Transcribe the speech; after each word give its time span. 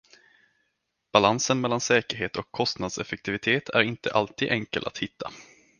Balansen 1.11 1.61
mellan 1.61 1.81
säkerhet 1.81 2.35
och 2.35 2.51
kostnadseffektivitet 2.51 3.69
är 3.69 3.81
inte 3.81 4.11
alltid 4.11 4.49
enkel 4.51 4.85
att 4.87 4.97
hitta. 4.97 5.31